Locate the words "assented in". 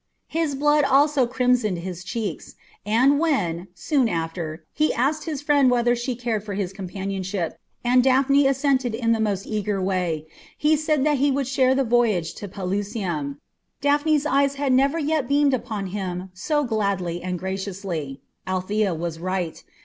8.47-9.11